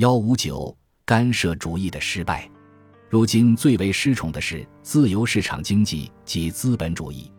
[0.00, 0.74] 幺五九
[1.04, 2.50] 干涉主义的失败。
[3.10, 7.30] 如今最为失宠的是自由市场经济及资本主义。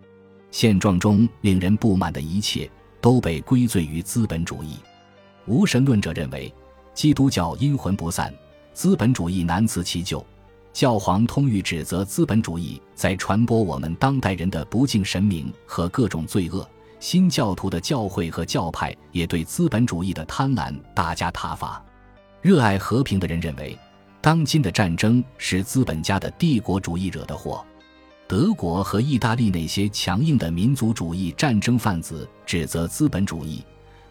[0.51, 2.69] 现状中令人不满的一切
[3.01, 4.77] 都被归罪于资本主义。
[5.47, 6.53] 无神论者认为，
[6.93, 8.31] 基督教阴魂不散，
[8.75, 10.23] 资本主义难辞其咎。
[10.71, 16.69] 教皇通谕指责资本主义在传播我们当代人的不敬神明和各种罪恶。
[16.99, 21.83] 新教徒的教会和教派也对资本主义的贪婪大加挞伐。
[22.41, 23.77] 热爱和平的人认为，
[24.19, 27.63] 当今的战争是资本家的帝国主义惹的祸。
[28.27, 33.63] 德国和意大利那些强硬的民族主义战争贩子指责资本主义，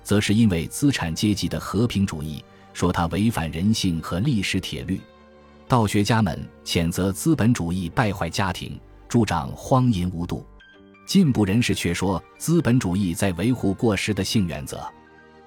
[0.04, 5.01] 则是因为资产阶级的和平主义，说它违反人性和历史铁律。
[5.66, 8.78] 道学家们谴责资本主义败坏家庭，
[9.09, 10.46] 助长荒淫无度；
[11.04, 14.80] 进步人士却说资本主义在维护过时的性原则。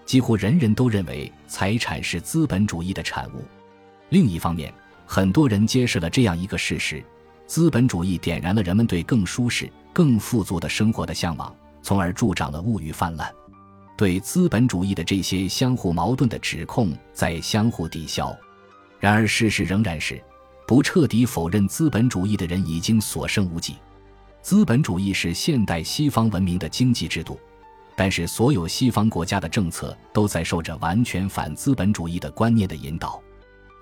[0.06, 3.44] 几乎人人都认为财产是资本主义的产物。
[4.10, 4.74] 另一方面，
[5.06, 7.04] 很多人揭示了这样一个事实。
[7.46, 13.32] 资本主义点燃了人们对更舒适、更富足的生活的向往，从而助长了物欲泛滥。
[13.96, 18.36] 对资本主义的这些相互矛盾的指控在相互抵消。
[19.00, 20.20] 然而，事实仍然是，
[20.66, 23.76] 不彻底否认资本主义的人已经所剩无几。
[24.42, 27.40] 资本主义是现代西方文明的经济制度，
[27.96, 33.22] 但是所有西方国家的政策都在受着完全反资本主义的观念的引导。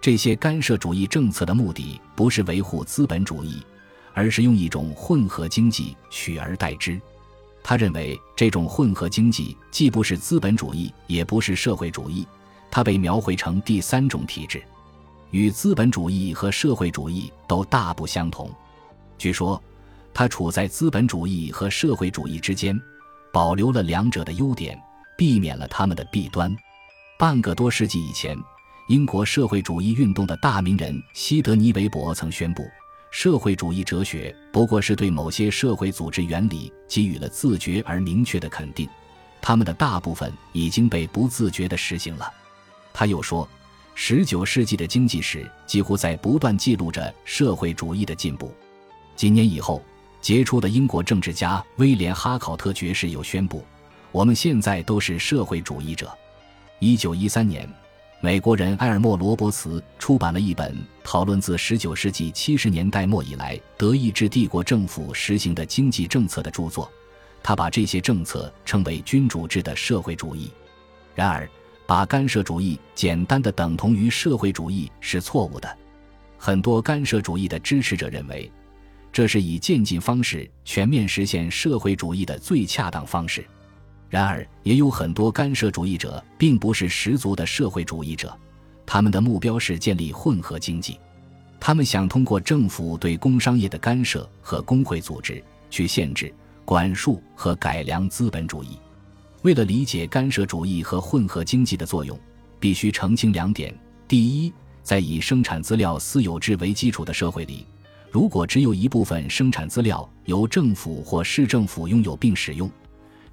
[0.01, 3.61] 这些干涉主义政策的目的不是维护资本主义，
[4.13, 6.99] 而是用一种混合经济取而代之。
[7.63, 12.27] 他认为这种混合经济既不是资本主义，也不是社会主义，
[12.71, 14.63] 它被描绘成第三种体制，
[15.29, 18.49] 与资本主义和社会主义都大不相同。
[19.19, 19.61] 据说，
[20.11, 22.81] 它处在资本主义和社会主义之间，
[23.33, 24.79] 保留了两者的优点，
[25.17, 26.55] 避免了他们的弊端。
[27.17, 28.37] 半个多世纪以前。
[28.87, 32.67] 英国社会主义运动的大名人西德尼·韦伯曾宣布，
[33.09, 38.89] 社会主义哲学不过是对某些社会组织原理给予了自觉而明确的肯定，
[39.41, 42.33] 他们的大部分已经被不自觉地实行了。
[42.91, 43.47] 他又说，
[43.95, 48.53] 十九世纪的经济史几乎在不断记录着社会主义的进步。
[49.15, 49.81] 几年以后，
[50.21, 53.65] 杰出的英国政治家威廉·哈考特爵士又宣布，
[54.11, 56.15] 我们现在都是社会主义者。
[56.79, 57.67] 一九一三年。
[58.23, 66.87] 美国人埃尔莫·罗伯茨出版了一本讨论自19世纪70年代末以来德意志帝国政府实行的经济政策的著作，
[67.41, 70.51] 他把这些政策称为君主制的社会主义。
[71.15, 71.49] 然而，
[71.87, 75.77] 把干涉主义简单的等同于社会主义是错误的。
[76.37, 78.51] 很多干涉主义的支持者认为，
[79.11, 83.45] 这是以渐进方式全面实现社会主义的最恰当方式。
[84.09, 88.37] 然而，也有很多干涉主义者并不是十足的社会主义者，
[88.85, 90.99] 他们的目标是建立混合经济。
[91.59, 96.33] 他们想通过政府对工商业的干涉和工会组织去限制、
[96.65, 98.77] 管束和改良资本主义。
[99.43, 102.19] 为了理解干涉主义和混合经济的作用，
[102.59, 103.73] 必须澄清两点：
[104.07, 104.51] 第一，
[104.83, 107.65] 在以生产资料私有制为基础的社会里，
[108.11, 112.69] 如果只有一部分生产资料由政府或市政府拥有并使用，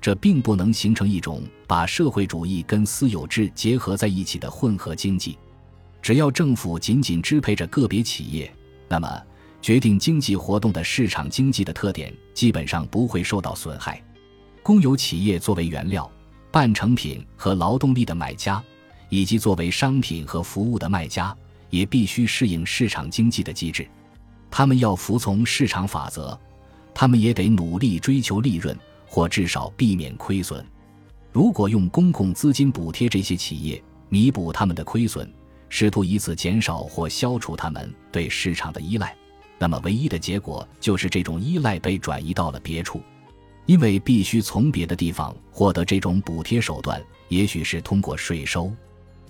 [0.00, 5.36] 这并不能形成一种把社会主义跟私有制结合在一起的混合经济。
[6.00, 8.48] 只要政府仅仅支配着个别企业，
[8.86, 9.20] 那么
[9.60, 14.00] 决定经济活动的市场经济的特点基本上不会受到损害。
[14.62, 16.08] 公有企业作为原料、
[16.52, 18.62] 半成品和劳动力的买家，
[19.08, 21.36] 以及作为商品和服务的卖家，
[21.68, 23.84] 也必须适应市场经济的机制。
[24.50, 26.38] 他们要服从市场法则，
[26.94, 28.76] 他们也得努力追求利润。
[29.10, 30.62] 或至少避免亏损。
[31.32, 35.26] 如果用公共资金补贴这些企业，弥补他们的亏损，
[35.70, 39.16] 试图以此减少或消除他们对市场的依赖，
[39.58, 43.00] 那么唯一的结果就是这种依赖被转移到了别处，
[43.64, 48.70] 因为必须从别的地方获得这种补贴手段，也许是通过税收，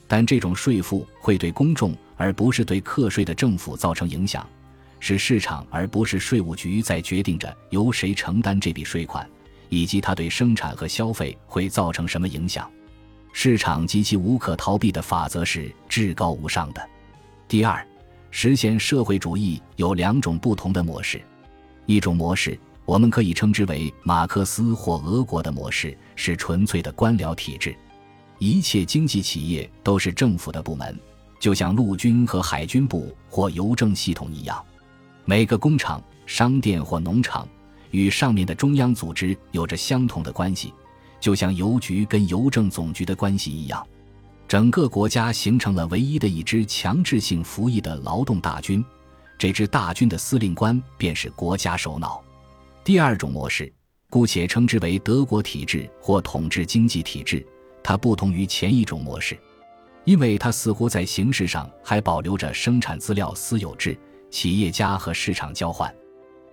[0.09, 4.45] 但这种税负会对公众而不是对课税的政府造成影响，
[5.01, 9.29] 是市场而不是税务局在决定着由谁承担这笔税款。
[9.71, 12.71] 以及它对生产和消费会造成什么影响？
[13.35, 16.89] 市场及其无可逃避的法则是至高无上的。
[17.47, 17.87] 第二，
[18.31, 21.21] 实现社会主义有两种不同的模式。
[21.85, 27.77] 一种模式，我们可以称之为马克思或俄国的模式，是纯粹的官僚体制，
[28.39, 30.99] 一切经济企业都是政府的部门，
[31.39, 34.65] 就像陆军和海军部或邮政系统一样。
[35.29, 37.47] 每个工厂、商店或农场。
[37.91, 40.73] 与上面的中央组织有着相同的关系，
[41.21, 43.87] 就像邮局跟邮政总局的关系一样。
[44.47, 48.83] 整个国家形成了唯一的一支强制性服役的劳动大军，
[49.37, 52.25] 这支大军的司令官便是国家首脑。
[52.83, 53.71] 第二种模式，
[54.09, 57.47] 姑且称之为德国体制或统治经济体制，
[57.83, 59.39] 它不同于前一种模式，
[60.07, 63.95] 因为它似乎在形式上还保留着生产资料私有制、
[64.31, 65.93] 企业家和市场交换。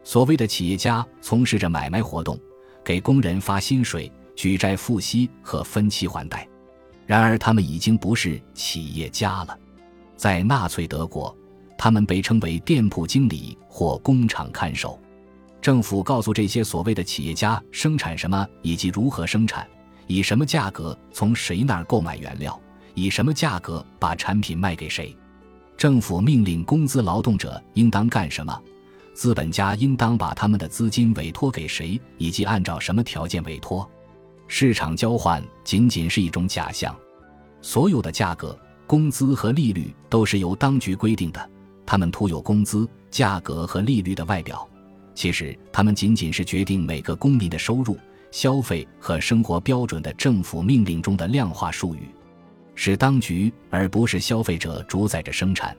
[0.03, 2.39] 所谓的企业家从事着买卖活动，
[2.83, 6.47] 给工人发薪水、举债付息和分期还贷。
[7.05, 9.57] 然而，他们已经不是企业家了。
[10.15, 11.35] 在纳粹德国，
[11.77, 14.99] 他们被称为店铺经理或工厂看守。
[15.61, 19.67] 政府告诉这些所谓的企业家生产什么以及如何生产，
[20.05, 22.59] 以什么价格从谁那儿购买原料，
[22.93, 25.15] 以什么价格把产品卖给谁。
[25.77, 28.61] 政府命令工资劳动者应当干什么，
[29.13, 33.89] 资本家应当把他们的资金委托给谁，以及按照什么条件委托。
[34.47, 36.95] 市场交换仅仅是一种假象，
[37.61, 38.57] 所有的价格、
[38.87, 41.49] 工资和利率都是由当局规定的。
[41.85, 44.67] 他们涂有工资、价格和利率的外表，
[45.13, 47.97] 其实他们仅仅是决定每个公民的收入、
[48.31, 52.09] 消费和生活标准的政府命令中的量化术语，
[52.75, 55.75] 是当局而不是消费者主宰着生产。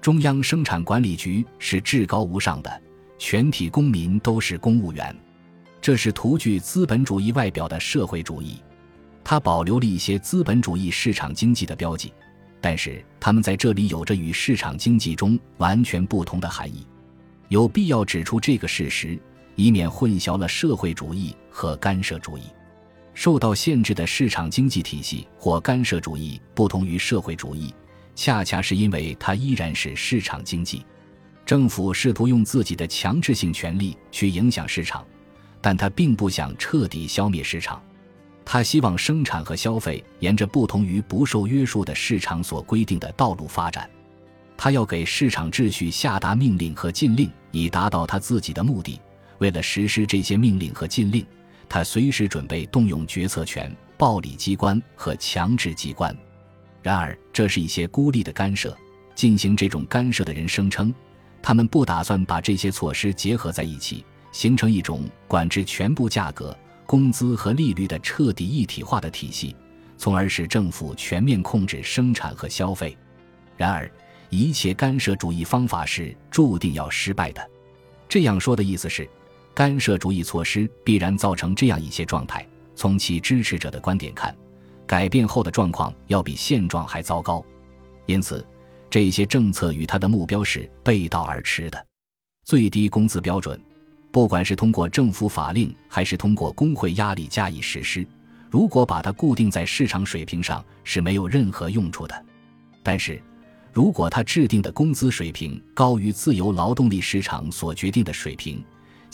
[0.00, 2.82] 中央生产管理局是至高无上的，
[3.18, 5.16] 全体公民都是公务员。
[5.80, 8.62] 这是图具资本主义外表的社会主义，
[9.22, 12.12] 它保留了一些资本主义市场经济的标记，
[12.60, 16.86] 但是它们在这里有着与市场经济中完全不同的含义。
[17.48, 19.18] 有必要指出这个事实，
[19.56, 22.42] 以免混淆了社会主义和干涉主义。
[23.14, 27.72] 受到限制的市场经济体系或干涉主义不同于社会主义，
[28.14, 30.84] 恰恰是因为它依然是市场经济。
[31.46, 35.04] 政府试图用自己的强制性权力去影响市场。
[35.60, 37.82] 但他并不想彻底消灭市场，
[38.44, 43.88] 他希望生产和消费沿着不同于不受约束的市场所规定的道路发展。
[44.58, 49.00] 他要给市场秩序下达命令和禁令，以达到他自己的目的。
[49.38, 51.24] 为了实施这些命令和禁令，
[51.74, 53.68] 他随时准备动用决策权、
[53.98, 56.16] 暴力机关和强制机关。
[56.80, 58.78] 然而，这是一些孤立的干涉。
[59.16, 60.94] 进行这种干涉的人声称，
[61.42, 64.04] 他们不打算把这些措施结合在一起。
[64.30, 66.56] 形成一种管制全部价格、
[66.86, 69.56] 工资和利率的彻底一体化的体系，
[69.98, 72.96] 从而使政府全面控制生产和消费。
[73.56, 73.90] 然而，
[74.30, 77.44] 一切干涉主义方法是注定要失败的。
[78.08, 79.10] 这样说的意思是，
[79.54, 82.46] 干涉主义措施必然造成这样一些状态。
[82.74, 84.34] 从其支持者的观点看，
[84.86, 87.44] 改变后的状况要比现状还糟糕。
[88.06, 88.44] 因此，
[88.90, 91.86] 这些政策与他的目标是背道而驰的。
[92.44, 93.58] 最低工资标准。
[94.10, 98.06] 不管是通过政府法令，还是通过工会压力加以实施，
[98.48, 102.24] 如果把它固定在市场水平上是没有任何用处的。
[102.80, 103.20] 但是，
[103.72, 108.64] 如果他制定的工资水平高于自由劳动力市场所决定的水平，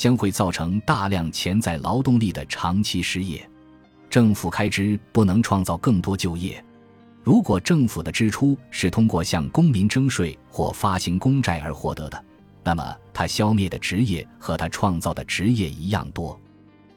[0.01, 3.47] 将会造成大量潜在劳动力的长期失业。
[4.09, 6.65] 政府开支不能创造更多就业。
[7.23, 12.25] 如果政府的支出是通过向公民征税或发行公债而获得的。
[12.65, 16.41] 那么，他消灭的职业和他创造的职业一样多。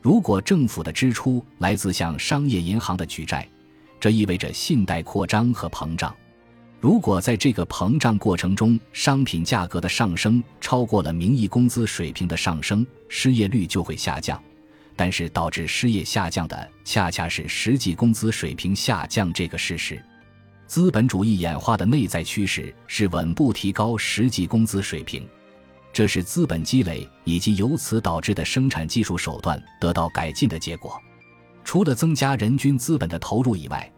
[0.01, 3.45] 如果政府的支出来自向商业银行的举债，
[3.99, 6.15] 这意味着信贷扩张和膨胀。
[6.83, 14.37] 如果在这个膨胀过程中，商品价格的上升超过了名义工资水平的上升，失业率就会下降。
[14.93, 19.97] 但是，导致失业下降的恰恰是实际工资水平下降这个事实。
[20.67, 25.25] 资本主义演化的内在趋势是稳步提高实际工资水平。
[25.93, 30.99] 这是资本积累以及由此导致的生产技术手段得到改进的结果。
[31.63, 33.89] 除了增加人均资本的投入以外，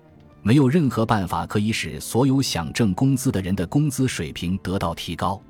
[0.45, 5.41] 没有任何办法可以使所有想挣工资的人的工资水平得到提高。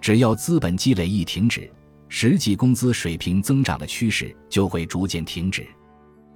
[0.00, 1.70] 只要资本积累一停止，
[2.08, 5.64] 实际工资水平增长的趋势就会逐渐停止。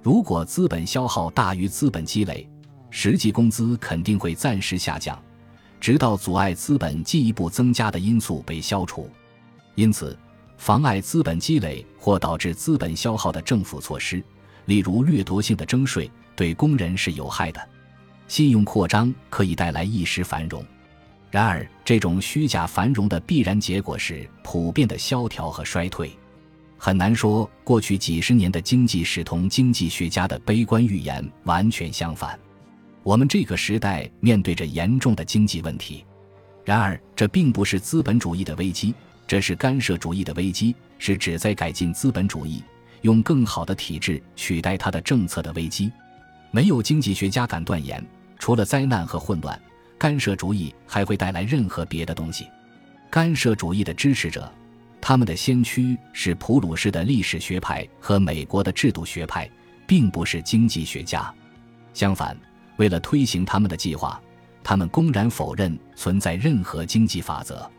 [0.01, 2.49] 如果资本消耗大于资本积累，
[2.89, 5.21] 实际工资肯定会暂时下降，
[5.77, 9.09] 直到阻碍资本进一步增加的因素被消除。
[9.75, 10.17] 因此，
[10.57, 14.23] 妨碍资本积累或导致资本消耗的政府措施，
[14.63, 17.59] 例如掠夺性的征税，对工人是有害的。
[18.27, 20.63] 信用扩张可以带来一时繁荣，
[21.31, 26.11] 然而这种虚假繁荣的必然结果是普遍的萧条和衰退。
[26.77, 32.37] 很难说过去几十年的经济史同经济学家的悲观预言完全相反。
[33.01, 36.05] 我们这个时代面对着严重的经济问题，
[36.63, 38.93] 然而这并不是资本主义的危机。
[39.25, 42.63] 这是干涉主义的危机，是旨在改进资本主义、
[43.01, 45.91] 用更好的体制取代它的政策的危机。
[46.49, 48.01] 没有经济学家敢断言，
[48.39, 49.59] 除了灾难和混乱，
[49.97, 52.47] 干涉主义还会带来任何别的东西。
[53.09, 54.51] 干涉主义的支持者，
[54.99, 59.49] 他们的先驱是普鲁士的历史学派和美国的制度学派，
[59.87, 61.33] 并不是经济学家。
[61.93, 62.37] 相反，
[62.75, 64.21] 为了推行他们的计划，
[64.63, 67.69] 他们公然否认存在任何经济法则。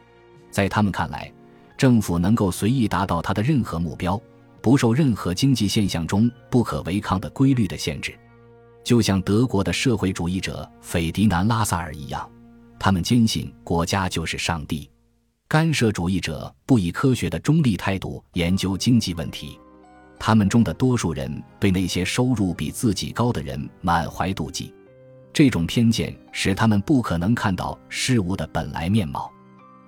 [0.51, 1.31] 在他们看来，
[1.77, 4.21] 政府能够随意达到他的任何目标，
[4.63, 8.19] 不受任何经济现象中不可违抗的规律的限制。
[8.85, 12.29] 就像德国的社会主义者斐迪南·拉萨尔一样，
[12.79, 14.91] 他们坚信国家就是上帝。
[15.47, 19.59] 干涉主义者不以科学的中立态度研究经济问题。
[20.19, 24.75] 他们中的多数人对那些收入比自己高的人满怀妒忌，
[25.33, 29.31] 这种偏见使他们不可能看到事物的本来面貌。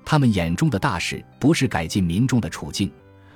[0.04, 2.90] 他们眼中的大事不是改进民众的处境，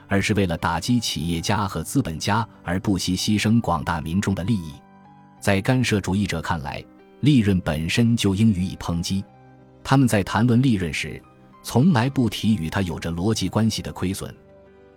[0.08, 4.73] 而是为了打击企业家和资本家而不惜牺牲广大民众的利益。
[5.44, 6.82] 在干涉主义者看来，
[7.20, 9.22] 利润本身就应予以抨击。
[9.82, 11.22] 他们在谈论利润时，
[11.62, 14.34] 从来不提与它有着逻辑关系的亏损。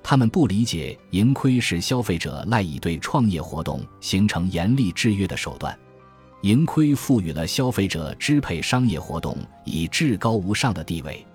[0.02, 5.78] 他们不理解盈亏是消费者赖以对创业活动形成严厉制约的手段，
[6.44, 9.36] 盈亏赋予了消费者支配商业活动
[9.66, 11.28] 以至高无上的地位，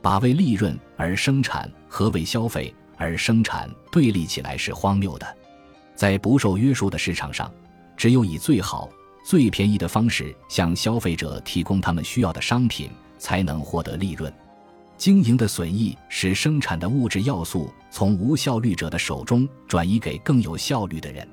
[0.00, 5.36] 把为利润而生产和为消费而生产对立起来是荒谬的。
[5.94, 7.52] 在不受约束的市场上，
[7.96, 8.88] 只有以最好、
[9.24, 14.32] 最便宜的方式向消费者提供他们需要的商品，才能获得利润。
[14.96, 21.28] 经营的损益使生产的物质要素从无效率者的手中转移给更有效率的人，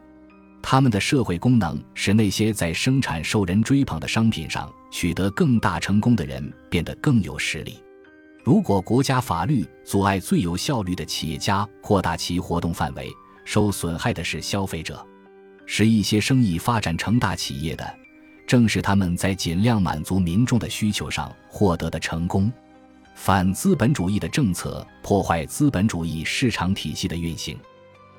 [0.64, 7.78] 他们的社会功能使那些在生产受人追捧的商品上取得更大成功的人变得更有实力。
[8.44, 13.08] 如果国家法律阻碍最有效率的企业家扩大其活动范围，
[13.46, 15.06] 受损害的是消费者。
[15.74, 17.96] 使一些生意发展成大企业的，
[18.46, 22.52] 正是他们在尽量满足民众的需求上获得的成功。
[23.16, 27.58] 反资本主义的政策破坏资本主义市场体系的运行，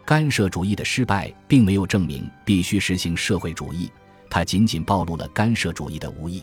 [0.03, 3.91] 干涉主义的失败并没有证明必须实行社会主义，
[4.31, 6.43] 它仅仅暴露了干涉主义的无益。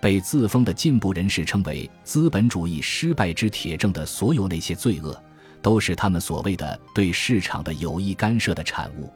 [0.00, 5.16] 被自封的进步人士称为资本主义失败之铁证的所有那些罪恶，
[5.62, 9.08] 都是他们所谓的对市场的有意干涉的产物。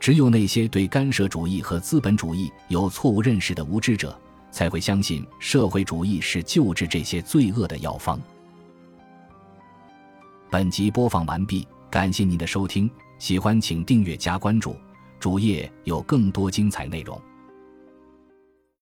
[0.00, 4.18] 只有那些对干涉主义和资本主义有错误认识的无知者。
[4.50, 8.18] 才会相信社会主义是救治这些罪恶的药方。
[10.50, 14.74] 本集播放完毕，感谢您的收听，喜欢请订阅加关注，
[15.20, 17.20] 主页有更多精彩内容。